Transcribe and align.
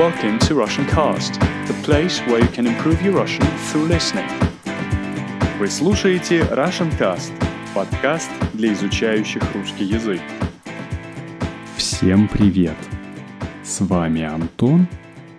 Welcome 0.00 0.38
to 0.48 0.54
Russian 0.54 0.86
Cast, 0.86 1.34
the 1.66 1.78
place 1.84 2.20
where 2.20 2.40
you 2.40 2.48
can 2.48 2.66
improve 2.66 3.02
your 3.02 3.12
Russian 3.12 3.44
through 3.66 3.86
listening. 3.86 4.26
Вы 5.58 5.68
слушаете 5.68 6.40
Russian 6.40 6.90
Cast, 6.98 7.34
подкаст 7.74 8.30
для 8.54 8.72
изучающих 8.72 9.42
русский 9.54 9.84
язык. 9.84 10.22
Всем 11.76 12.28
привет! 12.28 12.78
С 13.62 13.82
вами 13.82 14.22
Антон, 14.22 14.88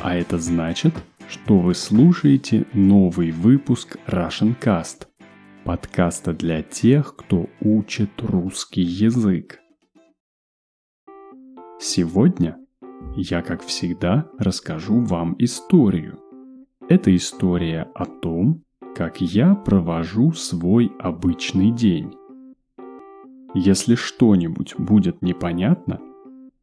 а 0.00 0.14
это 0.14 0.38
значит, 0.38 0.94
что 1.28 1.58
вы 1.58 1.74
слушаете 1.74 2.64
новый 2.74 3.32
выпуск 3.32 3.96
Russian 4.06 4.56
Cast, 4.60 5.08
подкаста 5.64 6.32
для 6.32 6.62
тех, 6.62 7.16
кто 7.16 7.48
учит 7.60 8.10
русский 8.22 8.82
язык. 8.82 9.58
Сегодня 11.80 12.63
я, 13.16 13.42
как 13.42 13.62
всегда, 13.62 14.28
расскажу 14.38 15.00
вам 15.00 15.36
историю. 15.38 16.18
Это 16.88 17.14
история 17.14 17.90
о 17.94 18.06
том, 18.06 18.64
как 18.94 19.20
я 19.20 19.54
провожу 19.54 20.32
свой 20.32 20.90
обычный 20.98 21.70
день. 21.70 22.14
Если 23.54 23.94
что-нибудь 23.94 24.74
будет 24.78 25.22
непонятно, 25.22 26.00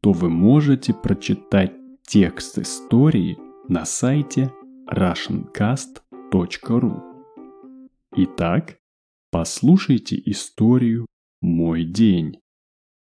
то 0.00 0.12
вы 0.12 0.28
можете 0.28 0.92
прочитать 0.92 1.72
текст 2.02 2.58
истории 2.58 3.38
на 3.68 3.84
сайте 3.84 4.52
russiancast.ru. 4.90 7.02
Итак, 8.14 8.78
послушайте 9.30 10.20
историю 10.26 11.06
«Мой 11.40 11.84
день». 11.84 12.40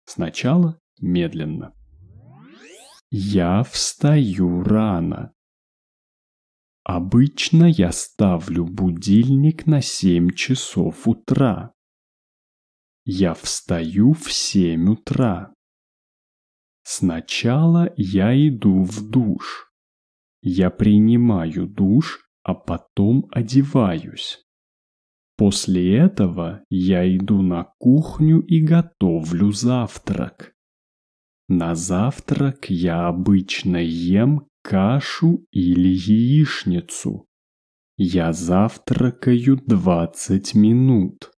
Сначала 0.07 0.81
медленно. 1.01 1.75
Я 3.11 3.63
встаю 3.63 4.63
рано. 4.63 5.33
Обычно 6.85 7.65
я 7.65 7.91
ставлю 7.91 8.67
будильник 8.67 9.67
на 9.67 9.81
7 9.81 10.31
часов 10.31 11.09
утра. 11.09 11.73
Я 13.07 13.33
встаю 13.33 14.13
в 14.13 14.31
7 14.31 14.91
утра. 14.91 15.55
Сначала 16.83 17.91
я 17.97 18.35
иду 18.35 18.83
в 18.83 19.09
душ. 19.09 19.73
Я 20.43 20.69
принимаю 20.69 21.67
душ, 21.67 22.29
а 22.43 22.55
потом 22.55 23.27
одеваюсь. 23.31 24.45
После 25.39 25.97
этого 25.97 26.63
я 26.69 27.09
иду 27.17 27.41
на 27.41 27.73
кухню 27.79 28.41
и 28.41 28.61
готовлю 28.61 29.53
завтрак. 29.53 30.58
На 31.49 31.75
завтрак 31.75 32.69
я 32.69 33.09
обычно 33.09 33.79
ем 33.79 34.47
кашу 34.63 35.47
или 35.51 35.89
яичницу. 35.89 37.27
Я 37.97 38.35
завтракаю 38.35 39.57
20 39.57 40.55
минут. 40.55 41.33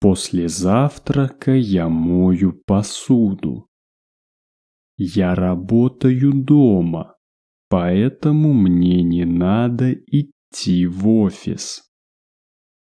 После 0.00 0.48
завтрака 0.48 1.52
я 1.52 1.90
мою 1.90 2.54
посуду. 2.64 3.68
Я 4.96 5.34
работаю 5.34 6.32
дома, 6.32 7.16
поэтому 7.68 8.54
мне 8.54 9.02
не 9.02 9.26
надо 9.26 9.92
идти 9.92 10.86
в 10.86 11.06
офис. 11.06 11.82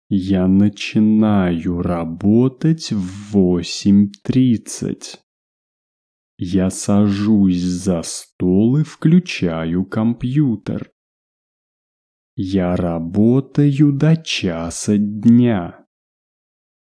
Я 0.09 0.47
начинаю 0.49 1.81
работать 1.81 2.91
в 2.91 3.37
8.30. 3.37 5.24
Я 6.37 6.69
сажусь 6.69 7.61
за 7.61 8.01
стол 8.01 8.77
и 8.77 8.83
включаю 8.83 9.85
компьютер. 9.85 10.91
Я 12.35 12.75
работаю 12.75 13.93
до 13.93 14.17
часа 14.17 14.97
дня. 14.97 15.85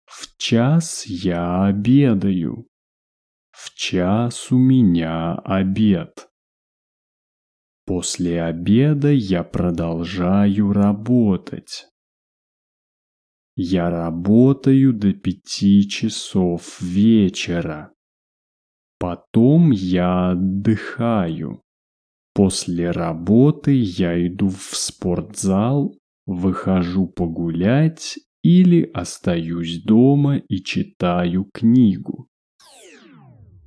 В 0.07 0.37
час 0.37 1.07
я 1.07 1.65
обедаю. 1.65 2.67
В 3.53 3.73
час 3.75 4.51
у 4.51 4.59
меня 4.59 5.37
обед. 5.37 6.29
После 7.87 8.43
обеда 8.43 9.13
я 9.13 9.45
продолжаю 9.45 10.73
работать. 10.73 11.87
Я 13.55 13.91
работаю 13.91 14.93
до 14.93 15.13
пяти 15.13 15.89
часов 15.89 16.81
вечера. 16.81 17.94
Потом 18.99 19.71
я 19.71 20.31
отдыхаю. 20.31 21.63
После 22.35 22.91
работы 22.91 23.73
я 23.73 24.27
иду 24.27 24.49
в 24.49 24.77
спортзал, 24.77 25.97
выхожу 26.27 27.07
погулять 27.07 28.19
или 28.43 28.83
остаюсь 28.93 29.83
дома 29.83 30.39
и 30.39 30.63
читаю 30.63 31.49
книгу. 31.53 32.29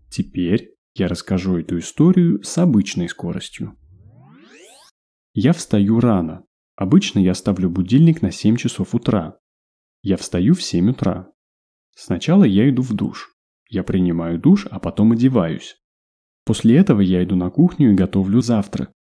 Теперь 0.10 0.76
я 0.96 1.08
расскажу 1.08 1.58
эту 1.58 1.80
историю 1.80 2.42
с 2.44 2.58
обычной 2.58 3.08
скоростью. 3.08 3.78
Я 5.34 5.54
встаю 5.54 6.00
рано. 6.00 6.44
Обычно 6.76 7.20
я 7.20 7.34
ставлю 7.34 7.70
будильник 7.70 8.22
на 8.22 8.32
7 8.32 8.56
часов 8.56 8.96
утра. 8.96 9.38
Я 10.02 10.18
встаю 10.18 10.56
в 10.56 10.64
7 10.64 10.92
утра. 10.92 11.32
Сначала 11.96 12.44
я 12.44 12.70
иду 12.70 12.82
в 12.82 12.94
душ. 12.94 13.37
Я 13.70 13.84
принимаю 13.84 14.40
душ, 14.40 14.68
а 14.70 14.80
потом 14.80 15.12
одеваюсь. 15.12 15.78
После 16.46 16.78
этого 16.78 17.02
я 17.02 17.24
иду 17.24 17.36
на 17.36 17.50
кухню 17.50 17.92
и 17.92 17.96
готовлю 17.96 18.42
завтрак. 18.42 18.92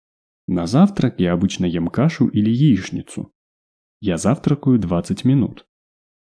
На 0.49 0.67
завтрак 0.67 1.21
я 1.21 1.33
обычно 1.33 1.65
ем 1.65 1.89
кашу 1.89 2.29
или 2.29 2.51
яичницу. 2.51 3.33
Я 4.01 4.19
завтракаю 4.19 4.79
20 4.79 5.25
минут. 5.25 5.67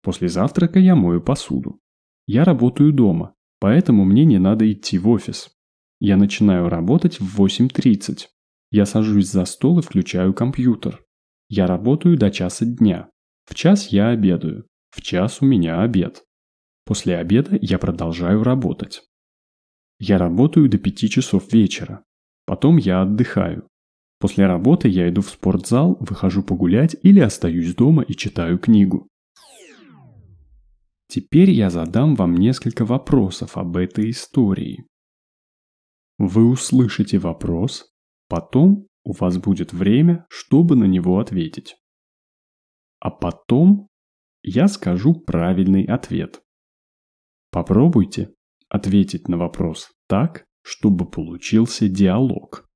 После 0.02 0.28
завтрака 0.28 0.78
я 0.78 0.94
мою 0.94 1.20
посуду. 1.20 1.80
Я 2.26 2.44
работаю 2.44 2.92
дома, 2.92 3.34
поэтому 3.60 4.04
мне 4.04 4.24
не 4.24 4.38
надо 4.38 4.70
идти 4.70 4.98
в 4.98 5.08
офис. 5.08 5.50
Я 6.00 6.16
начинаю 6.16 6.68
работать 6.68 7.20
в 7.20 7.40
8.30. 7.40 8.26
Я 8.70 8.86
сажусь 8.86 9.26
за 9.26 9.44
стол 9.44 9.80
и 9.80 9.82
включаю 9.82 10.34
компьютер. 10.34 11.04
Я 11.48 11.66
работаю 11.66 12.16
до 12.16 12.30
часа 12.30 12.64
дня. 12.64 13.08
В 13.44 13.54
час 13.54 13.88
я 13.88 14.10
обедаю. 14.10 14.66
В 14.90 15.02
час 15.02 15.38
у 15.40 15.46
меня 15.46 15.82
обед. 15.82 16.24
После 16.88 17.18
обеда 17.18 17.58
я 17.60 17.78
продолжаю 17.78 18.42
работать. 18.42 19.02
Я 19.98 20.16
работаю 20.16 20.70
до 20.70 20.78
5 20.78 21.10
часов 21.10 21.52
вечера. 21.52 22.02
Потом 22.46 22.78
я 22.78 23.02
отдыхаю. 23.02 23.68
После 24.18 24.46
работы 24.46 24.88
я 24.88 25.06
иду 25.10 25.20
в 25.20 25.28
спортзал, 25.28 25.98
выхожу 26.00 26.42
погулять 26.42 26.96
или 27.02 27.20
остаюсь 27.20 27.74
дома 27.74 28.02
и 28.04 28.14
читаю 28.14 28.58
книгу. 28.58 29.06
Теперь 31.08 31.50
я 31.50 31.68
задам 31.68 32.14
вам 32.14 32.34
несколько 32.34 32.86
вопросов 32.86 33.58
об 33.58 33.76
этой 33.76 34.08
истории. 34.08 34.86
Вы 36.16 36.48
услышите 36.48 37.18
вопрос, 37.18 37.92
потом 38.28 38.86
у 39.04 39.12
вас 39.12 39.36
будет 39.36 39.74
время, 39.74 40.24
чтобы 40.30 40.74
на 40.74 40.84
него 40.84 41.18
ответить. 41.18 41.76
А 42.98 43.10
потом 43.10 43.88
я 44.42 44.68
скажу 44.68 45.12
правильный 45.12 45.84
ответ. 45.84 46.40
Попробуйте 47.50 48.34
ответить 48.68 49.28
на 49.28 49.36
вопрос 49.38 49.90
так, 50.06 50.44
чтобы 50.62 51.10
получился 51.10 51.88
диалог. 51.88 52.68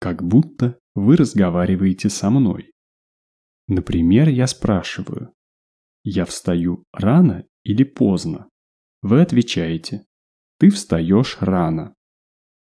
Как 0.00 0.22
будто 0.22 0.78
вы 0.94 1.16
разговариваете 1.16 2.08
со 2.08 2.30
мной. 2.30 2.72
Например, 3.68 4.28
я 4.28 4.46
спрашиваю, 4.46 5.32
я 6.02 6.24
встаю 6.24 6.84
рано 6.92 7.46
или 7.62 7.84
поздно? 7.84 8.48
Вы 9.00 9.20
отвечаете, 9.22 10.04
ты 10.58 10.70
встаешь 10.70 11.38
рано. 11.40 11.94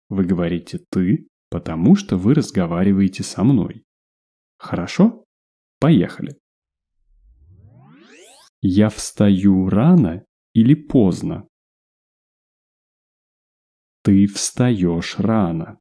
Вы 0.09 0.25
говорите 0.25 0.79
«ты», 0.89 1.27
потому 1.49 1.95
что 1.95 2.17
вы 2.17 2.33
разговариваете 2.33 3.23
со 3.23 3.43
мной. 3.43 3.83
Хорошо? 4.57 5.25
Поехали. 5.79 6.39
Я 8.61 8.89
встаю 8.89 9.69
рано 9.69 10.26
или 10.57 10.73
поздно. 10.73 11.47
Ты 14.01 14.25
встаешь 14.25 15.19
рано. 15.19 15.79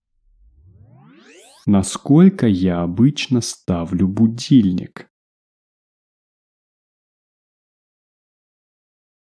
Насколько 1.65 2.47
я 2.47 2.83
обычно 2.83 3.41
ставлю 3.41 4.07
будильник? 4.07 5.09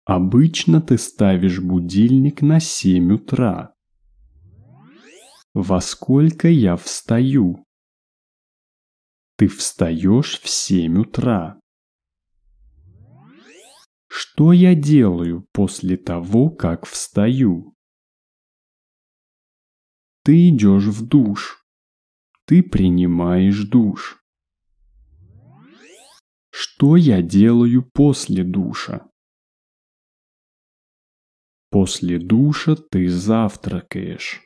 Обычно 0.05 0.83
ты 0.83 0.99
ставишь 0.99 1.61
будильник 1.61 2.43
на 2.43 2.61
7 2.61 3.15
утра. 3.15 3.75
Во 5.55 5.81
сколько 5.81 6.49
я 6.49 6.77
встаю? 6.77 7.65
Ты 9.39 9.49
встаешь 9.49 10.39
в 10.39 10.51
7 10.51 10.99
утра. 10.99 11.59
Что 14.19 14.55
я 14.55 14.75
делаю 14.75 15.47
после 15.53 15.99
того, 15.99 16.49
как 16.49 16.87
встаю? 16.87 17.77
Ты 20.23 20.49
идешь 20.49 20.87
в 20.87 21.07
душ. 21.07 21.63
Ты 22.47 22.63
принимаешь 22.63 23.69
душ. 23.69 24.25
Что 26.49 26.97
я 26.97 27.21
делаю 27.21 27.83
после 27.93 28.43
душа? 28.43 29.07
После 31.69 32.19
душа 32.19 32.75
ты 32.75 33.11
завтракаешь. 33.11 34.41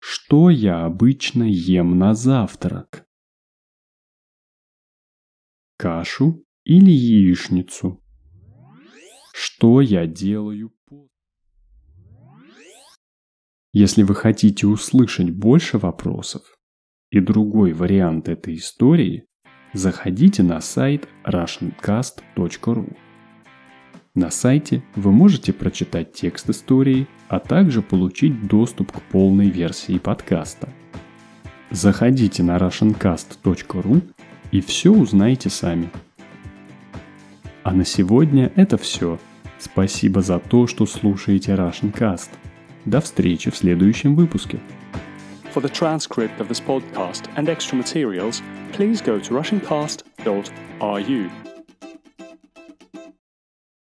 Что 0.00 0.50
я 0.50 0.84
обычно 0.84 1.44
ем 1.44 1.96
на 1.96 2.14
завтрак? 2.14 3.06
Кашу 5.76 6.44
или 6.68 6.90
яичницу? 6.90 8.00
Что 9.32 9.80
я 9.80 10.06
делаю? 10.06 10.70
Если 13.72 14.02
вы 14.02 14.14
хотите 14.14 14.66
услышать 14.66 15.30
больше 15.30 15.78
вопросов 15.78 16.42
и 17.10 17.20
другой 17.20 17.72
вариант 17.72 18.28
этой 18.28 18.56
истории, 18.56 19.26
заходите 19.72 20.42
на 20.42 20.60
сайт 20.60 21.08
russiancast.ru. 21.24 22.96
На 24.14 24.30
сайте 24.30 24.82
вы 24.94 25.10
можете 25.10 25.54
прочитать 25.54 26.12
текст 26.12 26.50
истории, 26.50 27.06
а 27.28 27.40
также 27.40 27.80
получить 27.80 28.46
доступ 28.46 28.92
к 28.92 29.00
полной 29.10 29.48
версии 29.48 29.98
подкаста. 29.98 30.68
Заходите 31.70 32.42
на 32.42 32.58
russiancast.ru 32.58 34.02
и 34.50 34.60
все 34.60 34.90
узнаете 34.90 35.48
сами. 35.48 35.90
А 37.68 37.72
на 37.74 37.84
сегодня 37.84 38.50
это 38.56 38.78
все. 38.78 39.18
Спасибо 39.58 40.22
за 40.22 40.38
то, 40.38 40.66
что 40.66 40.86
слушаете 40.86 41.52
Russian 41.52 41.92
Cast. 41.92 42.30
До 42.86 43.02
встречи 43.02 43.50
в 43.50 43.56
следующем 43.58 44.14
выпуске. 44.14 44.58
For 45.54 45.60
the 45.60 45.68
transcript 45.68 46.40
of 46.40 46.48
this 46.48 46.62
podcast 46.66 47.28
and 47.36 47.50
extra 47.50 47.76
materials, 47.76 48.40
please 48.72 49.02
go 49.02 49.20
to 49.20 49.34
russiancast.ru. 49.34 51.47